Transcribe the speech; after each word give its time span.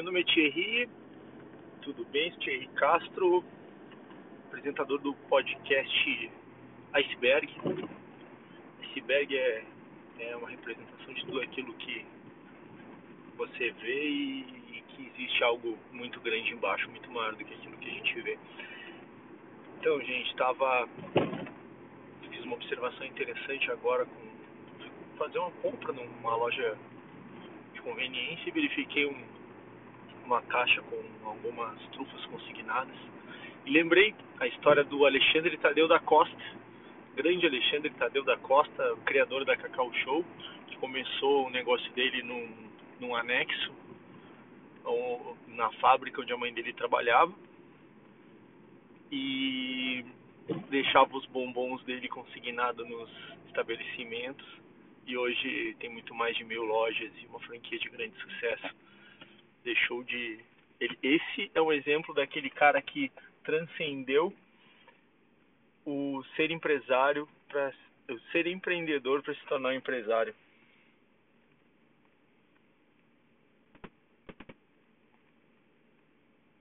Meu 0.00 0.06
nome 0.06 0.22
é 0.22 0.24
Thierry, 0.24 0.88
tudo 1.82 2.06
bem? 2.06 2.32
Thierry 2.38 2.68
Castro, 2.68 3.44
apresentador 4.46 4.98
do 4.98 5.12
podcast 5.28 6.30
Iceberg. 6.94 7.54
Iceberg 8.80 9.36
é, 9.36 9.62
é 10.20 10.36
uma 10.36 10.48
representação 10.48 11.12
de 11.12 11.22
tudo 11.26 11.42
aquilo 11.42 11.74
que 11.74 12.06
você 13.36 13.72
vê 13.72 14.08
e, 14.08 14.40
e 14.72 14.84
que 14.88 15.06
existe 15.06 15.44
algo 15.44 15.76
muito 15.92 16.18
grande 16.20 16.50
embaixo, 16.50 16.88
muito 16.88 17.10
maior 17.10 17.34
do 17.34 17.44
que 17.44 17.52
aquilo 17.52 17.76
que 17.76 17.90
a 17.90 17.92
gente 17.92 18.20
vê. 18.22 18.38
Então, 19.78 20.00
gente, 20.00 20.30
estava 20.30 20.88
fiz 22.30 22.42
uma 22.46 22.54
observação 22.54 23.04
interessante 23.04 23.70
agora 23.70 24.06
com 24.06 25.18
fazer 25.18 25.38
uma 25.40 25.50
compra 25.50 25.92
numa 25.92 26.36
loja 26.36 26.74
de 27.74 27.82
conveniência 27.82 28.48
e 28.48 28.50
verifiquei 28.50 29.04
um, 29.04 29.39
uma 30.30 30.42
caixa 30.42 30.80
com 30.82 31.28
algumas 31.28 31.76
trufas 31.88 32.24
consignadas. 32.26 32.96
E 33.66 33.70
lembrei 33.70 34.14
a 34.38 34.46
história 34.46 34.84
do 34.84 35.04
Alexandre 35.04 35.56
Tadeu 35.56 35.88
da 35.88 35.98
Costa, 35.98 36.36
grande 37.16 37.46
Alexandre 37.46 37.90
Tadeu 37.90 38.22
da 38.22 38.36
Costa, 38.36 38.96
criador 39.04 39.44
da 39.44 39.56
Cacau 39.56 39.92
Show, 39.92 40.24
que 40.68 40.76
começou 40.76 41.48
o 41.48 41.50
negócio 41.50 41.90
dele 41.94 42.22
num, 42.22 42.48
num 43.00 43.16
anexo 43.16 43.72
na 45.48 45.70
fábrica 45.72 46.22
onde 46.22 46.32
a 46.32 46.36
mãe 46.36 46.54
dele 46.54 46.72
trabalhava 46.72 47.32
e 49.10 50.04
deixava 50.70 51.16
os 51.16 51.26
bombons 51.26 51.82
dele 51.82 52.08
consignados 52.08 52.88
nos 52.88 53.10
estabelecimentos 53.48 54.46
e 55.06 55.16
hoje 55.16 55.76
tem 55.80 55.90
muito 55.90 56.14
mais 56.14 56.36
de 56.36 56.44
mil 56.44 56.64
lojas 56.64 57.10
e 57.20 57.26
uma 57.26 57.40
franquia 57.40 57.78
de 57.78 57.90
grande 57.90 58.14
sucesso. 58.20 58.74
Deixou 59.64 60.02
de. 60.02 60.38
Ele, 60.80 60.98
esse 61.02 61.50
é 61.54 61.60
um 61.60 61.72
exemplo 61.72 62.14
daquele 62.14 62.48
cara 62.50 62.80
que 62.80 63.12
transcendeu 63.44 64.32
o 65.84 66.22
ser 66.36 66.50
empresário 66.50 67.28
para 67.48 67.72
ser 68.32 68.46
empreendedor 68.46 69.22
para 69.22 69.34
se 69.34 69.44
tornar 69.46 69.70
um 69.70 69.74
empresário. 69.74 70.34